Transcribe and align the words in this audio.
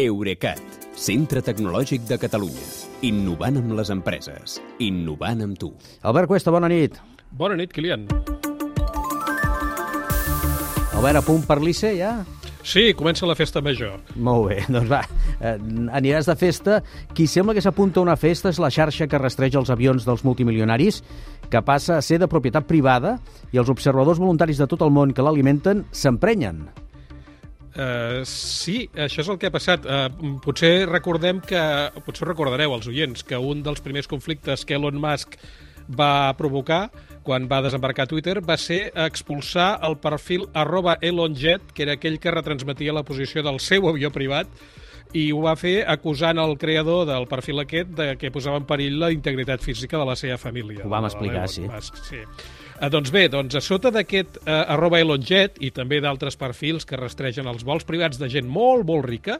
Eurecat, 0.00 0.56
centre 0.96 1.42
tecnològic 1.44 2.06
de 2.08 2.16
Catalunya. 2.16 2.62
Innovant 3.04 3.58
amb 3.60 3.74
les 3.76 3.90
empreses. 3.92 4.54
Innovant 4.80 5.42
amb 5.44 5.58
tu. 5.60 5.68
Albert 6.08 6.30
Cuesta, 6.30 6.48
bona 6.48 6.70
nit. 6.72 6.94
Bona 7.28 7.58
nit, 7.60 7.74
Kilian. 7.76 8.06
Albert, 10.96 11.18
a 11.20 11.22
punt 11.26 11.44
per 11.44 11.58
l'ICE, 11.60 11.90
ja? 11.98 12.14
Sí, 12.64 12.94
comença 12.96 13.28
la 13.28 13.36
festa 13.36 13.60
major. 13.60 13.98
Molt 14.16 14.48
bé, 14.48 14.56
doncs 14.72 14.88
va, 14.88 15.02
eh, 15.42 15.58
aniràs 16.00 16.30
de 16.30 16.38
festa. 16.40 16.78
Qui 17.12 17.26
sembla 17.28 17.52
que 17.52 17.60
s'apunta 17.60 18.00
a 18.00 18.06
una 18.06 18.16
festa 18.16 18.48
és 18.48 18.60
la 18.64 18.70
xarxa 18.72 19.04
que 19.04 19.20
rastreja 19.20 19.60
els 19.60 19.68
avions 19.76 20.06
dels 20.08 20.24
multimilionaris, 20.24 21.02
que 21.52 21.60
passa 21.60 21.98
a 21.98 22.06
ser 22.06 22.16
de 22.22 22.30
propietat 22.32 22.64
privada 22.64 23.18
i 23.52 23.60
els 23.60 23.68
observadors 23.68 24.24
voluntaris 24.24 24.56
de 24.56 24.70
tot 24.72 24.88
el 24.88 24.94
món 24.96 25.12
que 25.12 25.20
l'alimenten 25.20 25.84
s'emprenyen. 25.92 26.64
Uh, 27.72 28.20
sí, 28.28 28.82
això 29.00 29.22
és 29.22 29.30
el 29.32 29.38
que 29.40 29.48
ha 29.48 29.54
passat. 29.54 29.86
Uh, 29.88 30.36
potser 30.44 30.84
recordem 30.90 31.40
que, 31.40 31.60
potser 32.04 32.28
recordareu 32.28 32.74
els 32.76 32.88
oients, 32.90 33.24
que 33.24 33.38
un 33.38 33.62
dels 33.64 33.80
primers 33.84 34.10
conflictes 34.10 34.66
que 34.68 34.76
Elon 34.76 35.00
Musk 35.00 35.38
va 35.88 36.32
provocar 36.38 36.90
quan 37.22 37.46
va 37.50 37.62
desembarcar 37.62 38.08
Twitter 38.10 38.40
va 38.42 38.56
ser 38.58 38.90
expulsar 38.98 39.76
el 39.86 39.96
perfil 40.02 40.48
arroba 40.58 40.98
ElonJet, 41.00 41.72
que 41.74 41.84
era 41.86 41.96
aquell 41.96 42.18
que 42.20 42.34
retransmetia 42.34 42.94
la 42.94 43.04
posició 43.06 43.44
del 43.46 43.60
seu 43.62 43.88
avió 43.88 44.10
privat, 44.12 44.50
i 45.12 45.28
ho 45.32 45.42
va 45.44 45.54
fer 45.60 45.82
acusant 45.88 46.40
el 46.40 46.56
creador 46.60 47.04
del 47.08 47.26
perfil 47.30 47.62
aquest 47.62 47.92
de 47.98 48.08
que 48.20 48.32
posava 48.32 48.60
en 48.60 48.66
perill 48.68 48.98
la 49.00 49.12
integritat 49.12 49.62
física 49.64 50.00
de 50.00 50.08
la 50.08 50.16
seva 50.16 50.38
família. 50.40 50.86
Ho 50.86 50.92
vam 50.92 51.08
explicar, 51.08 51.46
sí. 51.52 51.66
Musk, 51.68 51.98
sí. 52.08 52.22
Eh, 52.82 52.88
doncs 52.90 53.12
bé, 53.14 53.26
doncs 53.30 53.54
a 53.54 53.62
sota 53.62 53.92
d'aquest 53.94 54.40
eh, 54.42 54.54
arroba 54.74 54.98
ElonJet 55.02 55.60
i 55.62 55.70
també 55.74 56.00
d'altres 56.02 56.38
perfils 56.40 56.88
que 56.88 56.98
rastregen 56.98 57.46
els 57.50 57.62
vols 57.68 57.86
privats 57.86 58.18
de 58.18 58.30
gent 58.32 58.48
molt, 58.48 58.86
molt 58.88 59.06
rica, 59.06 59.38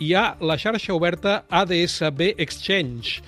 hi 0.00 0.14
ha 0.16 0.32
la 0.40 0.56
xarxa 0.58 0.96
oberta 0.96 1.44
ADSB 1.48 2.32
Exchange, 2.38 3.20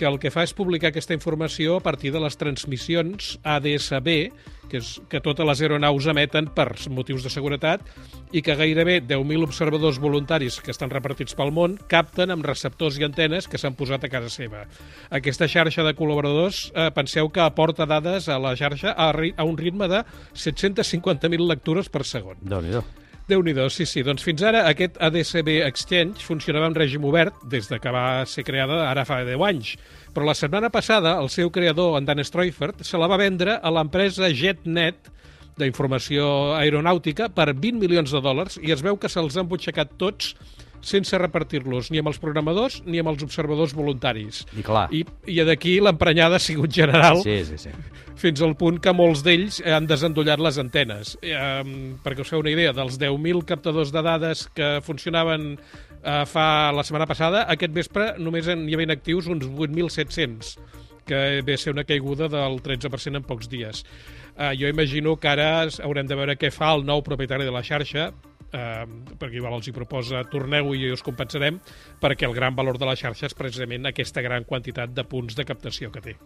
que 0.00 0.08
el 0.08 0.16
que 0.22 0.32
fa 0.32 0.46
és 0.46 0.54
publicar 0.56 0.88
aquesta 0.88 1.12
informació 1.12 1.76
a 1.76 1.84
partir 1.84 2.14
de 2.14 2.22
les 2.22 2.38
transmissions 2.40 3.34
ADSB, 3.44 4.30
que, 4.70 4.80
és, 4.80 4.92
que 5.10 5.20
totes 5.24 5.46
les 5.46 5.62
aeronaus 5.64 6.06
emeten 6.10 6.48
per 6.54 6.68
motius 6.94 7.26
de 7.26 7.32
seguretat 7.32 7.84
i 8.32 8.42
que 8.46 8.56
gairebé 8.58 9.00
10.000 9.02 9.46
observadors 9.46 9.98
voluntaris 10.02 10.60
que 10.62 10.72
estan 10.74 10.92
repartits 10.92 11.36
pel 11.38 11.52
món 11.54 11.76
capten 11.90 12.30
amb 12.30 12.46
receptors 12.46 13.00
i 13.00 13.06
antenes 13.06 13.50
que 13.50 13.58
s'han 13.60 13.76
posat 13.78 14.06
a 14.06 14.12
casa 14.12 14.30
seva. 14.32 14.64
Aquesta 15.10 15.48
xarxa 15.50 15.84
de 15.86 15.94
col·laboradors, 15.98 16.68
eh, 16.74 16.88
penseu 16.94 17.28
que 17.28 17.42
aporta 17.44 17.88
dades 17.90 18.28
a 18.28 18.38
la 18.38 18.54
xarxa 18.56 18.94
a, 18.96 19.10
a 19.10 19.44
un 19.44 19.58
ritme 19.58 19.90
de 19.90 20.04
750.000 20.34 21.46
lectures 21.50 21.90
per 21.90 22.06
segon. 22.06 22.38
déu 22.40 22.62
nhi 22.62 22.78
déu 23.30 23.42
nhi 23.46 23.54
sí, 23.70 23.86
sí. 23.86 24.02
Doncs 24.02 24.24
fins 24.26 24.42
ara 24.42 24.64
aquest 24.68 24.98
ADCB 25.00 25.60
Exchange 25.66 26.24
funcionava 26.26 26.66
en 26.66 26.74
règim 26.74 27.04
obert 27.04 27.34
des 27.50 27.68
de 27.70 27.78
que 27.78 27.92
va 27.94 28.24
ser 28.26 28.44
creada 28.44 28.82
ara 28.90 29.04
fa 29.06 29.22
10 29.24 29.46
anys. 29.46 29.76
Però 30.14 30.26
la 30.26 30.34
setmana 30.34 30.70
passada 30.70 31.16
el 31.22 31.30
seu 31.30 31.50
creador, 31.50 31.96
en 31.98 32.04
Dan 32.04 32.24
Streufert, 32.24 32.82
se 32.84 32.98
la 32.98 33.08
va 33.08 33.20
vendre 33.20 33.58
a 33.62 33.70
l'empresa 33.70 34.28
JetNet 34.28 35.10
d'informació 35.60 36.56
aeronàutica 36.56 37.28
per 37.34 37.52
20 37.52 37.78
milions 37.80 38.12
de 38.12 38.20
dòlars 38.24 38.58
i 38.62 38.72
es 38.72 38.82
veu 38.82 38.96
que 38.96 39.10
se'ls 39.12 39.36
han 39.36 39.48
butxacat 39.50 39.96
tots 40.00 40.34
sense 40.80 41.18
repartir-los 41.20 41.90
ni 41.92 42.00
amb 42.00 42.10
els 42.10 42.20
programadors 42.22 42.80
ni 42.86 43.00
amb 43.00 43.12
els 43.12 43.24
observadors 43.26 43.74
voluntaris. 43.76 44.44
I 44.56 44.64
clar. 44.66 44.86
I, 44.94 45.04
i 45.28 45.40
d'aquí 45.46 45.78
l'emprenyada 45.82 46.38
ha 46.38 46.42
sigut 46.42 46.72
general 46.74 47.20
sí, 47.24 47.40
sí, 47.48 47.58
sí. 47.60 47.74
fins 48.20 48.42
al 48.44 48.56
punt 48.60 48.80
que 48.82 48.94
molts 48.96 49.24
d'ells 49.26 49.60
han 49.66 49.88
desendollat 49.90 50.42
les 50.42 50.60
antenes. 50.62 51.16
Eh, 51.22 51.96
perquè 52.04 52.24
us 52.24 52.32
feu 52.32 52.44
una 52.44 52.54
idea, 52.54 52.74
dels 52.76 52.98
10.000 53.00 53.44
captadors 53.48 53.92
de 53.94 54.04
dades 54.06 54.46
que 54.56 54.72
funcionaven 54.86 55.52
eh, 55.56 56.24
fa 56.26 56.46
la 56.76 56.86
setmana 56.86 57.08
passada, 57.10 57.44
aquest 57.52 57.76
vespre 57.76 58.14
només 58.18 58.48
n'hi 58.48 58.76
havia 58.76 58.96
actius 58.96 59.28
uns 59.30 59.46
8.700 59.48 60.56
que 61.10 61.42
ve 61.42 61.54
a 61.54 61.58
ser 61.58 61.72
una 61.72 61.84
caiguda 61.84 62.28
del 62.30 62.60
13% 62.62 63.18
en 63.18 63.24
pocs 63.26 63.48
dies. 63.50 63.84
Eh, 64.36 64.52
jo 64.56 64.68
imagino 64.68 65.16
que 65.18 65.28
ara 65.28 65.66
haurem 65.82 66.06
de 66.06 66.16
veure 66.16 66.36
què 66.38 66.52
fa 66.54 66.70
el 66.76 66.84
nou 66.86 67.02
propietari 67.02 67.44
de 67.48 67.54
la 67.54 67.64
xarxa, 67.66 68.10
eh, 68.52 68.84
perquè 69.18 69.40
igual 69.40 69.56
els 69.58 69.68
hi 69.68 69.74
proposa 69.76 70.24
torneu 70.30 70.74
i 70.74 70.90
us 70.94 71.04
compensarem, 71.06 71.60
perquè 72.02 72.28
el 72.28 72.36
gran 72.36 72.56
valor 72.58 72.78
de 72.80 72.88
la 72.88 72.96
xarxa 72.98 73.28
és 73.30 73.36
precisament 73.38 73.88
aquesta 73.90 74.22
gran 74.24 74.44
quantitat 74.48 74.94
de 74.94 75.04
punts 75.04 75.38
de 75.38 75.46
captació 75.48 75.90
que 75.94 76.04
té. 76.04 76.16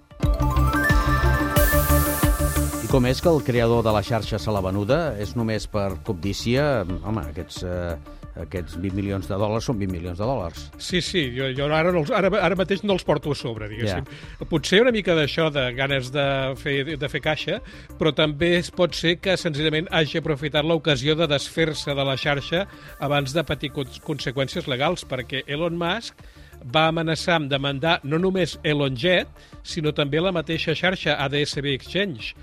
I 2.85 2.91
com 2.93 3.07
és 3.09 3.21
que 3.21 3.33
el 3.33 3.43
creador 3.47 3.83
de 3.87 3.95
la 3.95 4.05
xarxa 4.05 4.39
se 4.39 4.53
l'ha 4.53 4.63
venuda? 4.65 5.15
És 5.21 5.35
només 5.37 5.67
per 5.71 5.91
cobdícia? 6.05 6.85
Home, 7.03 7.31
aquests... 7.33 7.65
Eh 7.65 8.23
aquests 8.41 8.77
20 8.81 8.97
milions 8.99 9.29
de 9.31 9.37
dòlars 9.39 9.69
són 9.69 9.79
20 9.79 9.95
milions 9.95 10.19
de 10.19 10.27
dòlars. 10.27 10.67
Sí, 10.83 11.01
sí, 11.05 11.25
jo, 11.37 11.49
jo 11.55 11.69
ara, 11.69 11.93
no 11.95 12.03
els, 12.03 12.11
ara, 12.15 12.31
ara 12.43 12.59
mateix 12.59 12.83
no 12.83 12.97
els 12.97 13.07
porto 13.07 13.35
a 13.35 13.39
sobre, 13.39 13.69
diguéssim. 13.71 14.07
Yeah. 14.09 14.49
Potser 14.51 14.81
una 14.83 14.93
mica 14.95 15.15
d'això, 15.17 15.51
de 15.55 15.69
ganes 15.77 16.11
de 16.15 16.27
fer, 16.61 16.77
de 16.99 17.11
fer 17.11 17.23
caixa, 17.25 17.61
però 18.01 18.15
també 18.17 18.55
es 18.59 18.73
pot 18.75 18.97
ser 18.99 19.17
que 19.23 19.39
senzillament 19.41 19.91
hagi 19.95 20.19
aprofitat 20.19 20.67
l'ocasió 20.67 21.15
de 21.19 21.31
desfer-se 21.31 21.95
de 21.95 22.09
la 22.11 22.17
xarxa 22.19 22.65
abans 23.05 23.35
de 23.35 23.47
patir 23.47 23.71
conseqüències 23.75 24.67
legals, 24.71 25.07
perquè 25.07 25.45
Elon 25.47 25.79
Musk 25.79 26.27
va 26.75 26.89
amenaçar 26.89 27.39
amb 27.39 27.51
demandar 27.53 27.99
no 28.09 28.19
només 28.19 28.59
ElonJet, 28.65 29.29
sinó 29.63 29.93
també 29.93 30.23
la 30.23 30.33
mateixa 30.33 30.75
xarxa 30.75 31.19
ADSB 31.21 31.75
Exchange 31.75 32.35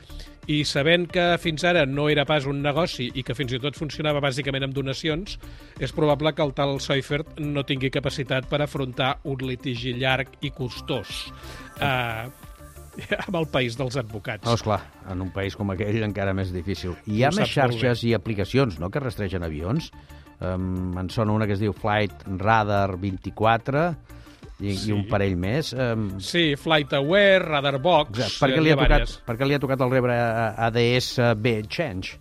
i 0.50 0.62
sabent 0.66 1.07
que 1.12 1.25
fins 1.41 1.63
ara 1.68 1.84
no 1.85 2.07
era 2.09 2.25
pas 2.25 2.47
un 2.50 2.62
negoci 2.63 3.12
i 3.13 3.24
que 3.25 3.35
fins 3.38 3.53
i 3.53 3.59
tot 3.62 3.78
funcionava 3.78 4.22
bàsicament 4.24 4.66
amb 4.66 4.74
donacions, 4.74 5.38
és 5.79 5.94
probable 5.94 6.34
que 6.34 6.46
el 6.46 6.56
tal 6.57 6.79
Seifert 6.81 7.38
no 7.40 7.66
tingui 7.68 7.91
capacitat 7.94 8.50
per 8.50 8.62
afrontar 8.63 9.18
un 9.29 9.44
litigi 9.46 9.94
llarg 9.97 10.40
i 10.41 10.53
costós. 10.56 11.28
Uh, 11.78 12.31
amb 13.28 13.38
el 13.40 13.47
país 13.52 13.78
dels 13.79 13.97
advocats. 14.00 14.47
Oh, 14.47 14.56
esclar, 14.57 14.81
en 15.09 15.22
un 15.24 15.29
país 15.34 15.56
com 15.57 15.72
aquell 15.74 16.02
encara 16.07 16.34
més 16.38 16.52
difícil. 16.53 16.96
Hi 17.08 17.23
ha 17.23 17.31
més 17.35 17.52
xarxes 17.52 18.03
i 18.08 18.16
aplicacions 18.18 18.79
no, 18.81 18.91
que 18.91 19.03
rastregen 19.03 19.46
avions. 19.47 19.91
Um, 20.41 20.97
en 20.97 21.12
sona 21.13 21.35
una 21.35 21.46
que 21.46 21.53
es 21.53 21.62
diu 21.62 21.73
Flight 21.78 22.25
Radar 22.41 22.97
24, 22.97 23.85
i, 24.61 24.75
sí. 24.77 24.89
i 24.89 24.95
un 24.95 25.05
parell 25.09 25.38
més. 25.39 25.73
Um... 25.73 26.07
Sí, 26.23 26.51
Flight 26.59 26.94
Aware, 26.97 27.44
Radarbox... 27.47 28.13
Exacte. 28.17 28.39
Per 28.45 28.51
què, 28.53 28.66
li 28.66 28.73
ha 28.73 28.79
tocat, 28.79 29.16
per 29.27 29.38
què 29.39 29.49
li 29.49 29.57
ha 29.57 29.61
tocat 29.63 29.85
el 29.85 29.94
rebre 29.94 30.17
ADS 30.69 31.16
B 31.41 31.61
Change? 31.67 32.19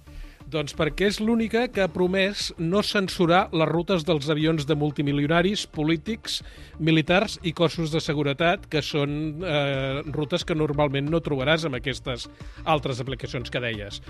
Doncs 0.50 0.72
perquè 0.74 1.06
és 1.06 1.20
l'única 1.22 1.68
que 1.70 1.82
ha 1.84 1.90
promès 1.92 2.48
no 2.58 2.80
censurar 2.82 3.44
les 3.54 3.68
rutes 3.70 4.02
dels 4.08 4.26
avions 4.32 4.64
de 4.66 4.74
multimilionaris, 4.74 5.62
polítics, 5.70 6.40
militars 6.82 7.36
i 7.46 7.52
cossos 7.54 7.92
de 7.94 8.00
seguretat, 8.02 8.64
que 8.72 8.82
són 8.82 9.44
eh, 9.46 10.00
rutes 10.10 10.42
que 10.42 10.56
normalment 10.58 11.06
no 11.12 11.20
trobaràs 11.22 11.68
amb 11.68 11.78
aquestes 11.78 12.26
altres 12.64 12.98
aplicacions 13.04 13.52
que 13.52 13.62
deies. 13.62 14.00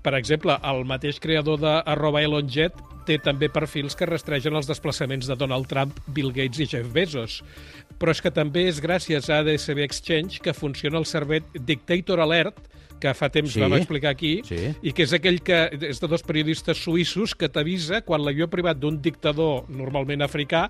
Per 0.00 0.14
exemple, 0.16 0.56
el 0.72 0.86
mateix 0.88 1.20
creador 1.20 1.60
de 1.60 1.74
arroba 1.84 2.24
ElonJet 2.24 2.80
té 3.04 3.18
també 3.20 3.50
perfils 3.52 3.98
que 3.98 4.08
rastregen 4.08 4.56
els 4.56 4.70
desplaçaments 4.70 5.28
de 5.28 5.36
Donald 5.36 5.68
Trump, 5.68 6.00
Bill 6.08 6.32
Gates 6.32 6.64
i 6.64 6.70
Jeff 6.70 6.88
Bezos. 6.96 7.42
Però 8.00 8.16
és 8.16 8.24
que 8.24 8.32
també 8.32 8.70
és 8.70 8.80
gràcies 8.80 9.28
a 9.28 9.42
ADSB 9.42 9.84
Exchange 9.84 10.40
que 10.40 10.56
funciona 10.56 10.96
el 11.02 11.08
servei 11.10 11.44
Dictator 11.52 12.24
Alert, 12.24 12.70
que 13.00 13.14
fa 13.16 13.30
temps 13.32 13.54
sí. 13.56 13.62
vam 13.62 13.76
explicar 13.78 14.14
aquí, 14.14 14.38
sí. 14.46 14.74
i 14.82 14.94
que 14.96 15.06
és 15.08 15.14
aquell 15.16 15.40
que 15.44 15.66
és 15.90 16.02
de 16.02 16.10
dos 16.10 16.24
periodistes 16.26 16.80
suïssos 16.84 17.34
que 17.38 17.50
t'avisa 17.52 18.04
quan 18.06 18.24
l'avió 18.24 18.50
privat 18.52 18.80
d'un 18.80 19.00
dictador, 19.02 19.64
normalment 19.72 20.26
africà, 20.26 20.68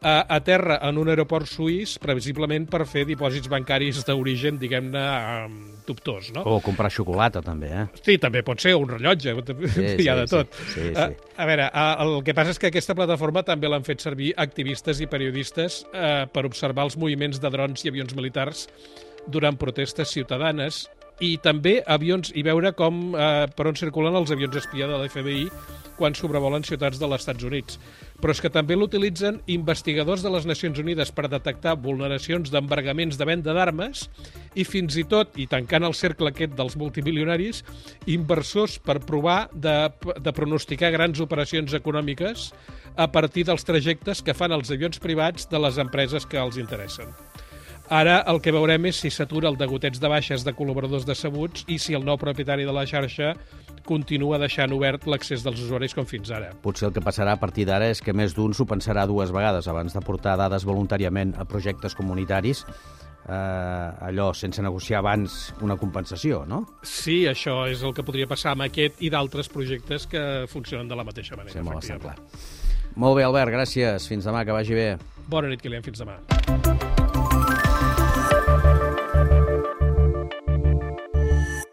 a, 0.00 0.34
a 0.34 0.40
terra 0.44 0.78
en 0.86 0.98
un 0.98 1.08
aeroport 1.10 1.48
suís, 1.50 1.96
previsiblement 2.02 2.68
per 2.70 2.84
fer 2.86 3.04
dipòsits 3.08 3.50
bancaris 3.50 4.04
d'origen, 4.06 4.58
diguem-ne, 4.60 5.04
dubtós, 5.88 6.30
no? 6.34 6.44
O 6.46 6.60
comprar 6.64 6.90
xocolata, 6.92 7.42
també, 7.44 7.70
eh? 7.74 7.86
Sí, 8.04 8.18
també 8.22 8.44
pot 8.46 8.62
ser, 8.62 8.76
un 8.78 8.88
rellotge, 8.92 9.34
sí, 9.74 9.88
hi 10.04 10.08
ha 10.10 10.18
de 10.20 10.28
tot. 10.30 10.54
Sí, 10.74 10.76
sí, 10.76 10.92
sí. 10.92 11.02
A, 11.02 11.08
a 11.42 11.48
veure, 11.48 11.70
el 12.04 12.14
que 12.26 12.36
passa 12.36 12.54
és 12.54 12.62
que 12.62 12.70
aquesta 12.70 12.96
plataforma 12.98 13.44
també 13.46 13.70
l'han 13.70 13.86
fet 13.86 14.04
servir 14.04 14.32
activistes 14.36 15.02
i 15.02 15.10
periodistes 15.10 15.82
eh, 15.92 16.26
per 16.32 16.46
observar 16.46 16.86
els 16.88 16.98
moviments 17.00 17.42
de 17.42 17.52
drons 17.54 17.84
i 17.84 17.92
avions 17.92 18.14
militars 18.18 18.68
durant 19.28 19.58
protestes 19.60 20.14
ciutadanes 20.14 20.86
i 21.24 21.34
també 21.42 21.78
avions 21.86 22.30
i 22.34 22.44
veure 22.46 22.72
com 22.78 23.12
eh, 23.14 23.46
per 23.54 23.68
on 23.70 23.78
circulen 23.78 24.16
els 24.18 24.32
avions 24.34 24.56
espia 24.60 24.86
de 24.90 24.98
l'FBI 24.98 25.48
quan 25.98 26.14
sobrevolen 26.14 26.62
ciutats 26.62 27.00
de 27.00 27.08
les 27.10 27.20
Estats 27.20 27.44
Units. 27.44 27.78
Però 28.22 28.30
és 28.34 28.40
que 28.42 28.50
també 28.54 28.76
l'utilitzen 28.78 29.40
investigadors 29.50 30.22
de 30.22 30.30
les 30.30 30.46
Nacions 30.46 30.78
Unides 30.78 31.10
per 31.14 31.26
detectar 31.26 31.74
vulneracions 31.82 32.52
d'embargaments 32.54 33.18
de 33.18 33.26
venda 33.26 33.54
d'armes 33.54 34.06
i 34.54 34.66
fins 34.66 34.96
i 34.98 35.04
tot, 35.10 35.34
i 35.42 35.48
tancant 35.50 35.86
el 35.86 35.96
cercle 35.98 36.30
aquest 36.30 36.54
dels 36.58 36.78
multimilionaris, 36.78 37.64
inversors 38.06 38.78
per 38.78 39.00
provar 39.02 39.40
de, 39.52 39.76
de 40.22 40.34
pronosticar 40.34 40.92
grans 40.94 41.18
operacions 41.24 41.74
econòmiques 41.74 42.52
a 42.98 43.10
partir 43.10 43.46
dels 43.50 43.66
trajectes 43.66 44.22
que 44.22 44.38
fan 44.38 44.54
els 44.54 44.70
avions 44.74 45.02
privats 45.02 45.50
de 45.50 45.66
les 45.66 45.82
empreses 45.82 46.26
que 46.26 46.38
els 46.38 46.62
interessen. 46.62 47.10
Ara 47.88 48.18
el 48.28 48.42
que 48.44 48.52
veurem 48.52 48.84
és 48.90 48.98
si 49.00 49.08
s'atura 49.08 49.48
el 49.48 49.56
degoteig 49.56 49.96
de 49.96 50.08
baixes 50.12 50.44
de 50.44 50.52
col·laboradors 50.52 51.06
decebuts 51.08 51.64
i 51.72 51.78
si 51.80 51.96
el 51.96 52.04
nou 52.04 52.18
propietari 52.20 52.66
de 52.68 52.74
la 52.76 52.84
xarxa 52.84 53.32
continua 53.88 54.36
deixant 54.36 54.74
obert 54.76 55.06
l'accés 55.08 55.40
dels 55.46 55.62
usuaris 55.64 55.96
com 55.96 56.04
fins 56.04 56.28
ara. 56.34 56.50
Potser 56.60 56.90
el 56.90 56.92
que 56.92 57.00
passarà 57.00 57.32
a 57.32 57.40
partir 57.40 57.64
d'ara 57.64 57.88
és 57.88 58.04
que 58.04 58.12
més 58.12 58.36
d'un 58.36 58.52
s'ho 58.52 58.68
pensarà 58.68 59.06
dues 59.08 59.32
vegades 59.32 59.70
abans 59.72 59.96
de 59.96 60.04
portar 60.04 60.36
dades 60.36 60.68
voluntàriament 60.68 61.32
a 61.40 61.48
projectes 61.48 61.96
comunitaris 61.96 62.66
eh, 63.28 64.08
allò, 64.10 64.32
sense 64.36 64.60
negociar 64.62 65.00
abans 65.00 65.54
una 65.64 65.76
compensació, 65.80 66.44
no? 66.48 66.64
Sí, 66.82 67.22
això 67.30 67.62
és 67.72 67.80
el 67.80 67.96
que 67.96 68.04
podria 68.04 68.28
passar 68.28 68.52
amb 68.52 68.68
aquest 68.68 69.00
i 69.00 69.12
d'altres 69.12 69.48
projectes 69.52 70.08
que 70.10 70.22
funcionen 70.52 70.92
de 70.92 70.98
la 70.98 71.08
mateixa 71.08 71.40
manera. 71.40 71.56
Sembla 71.56 71.80
bastant 71.80 72.04
clar. 72.04 72.18
Molt 72.98 73.16
bé, 73.16 73.24
Albert, 73.24 73.54
gràcies. 73.54 74.08
Fins 74.10 74.26
demà, 74.26 74.44
que 74.44 74.56
vagi 74.56 74.76
bé. 74.76 74.88
Bona 75.28 75.48
nit, 75.52 75.62
Kilian. 75.62 75.84
Fins 75.86 76.04
demà. 76.04 76.18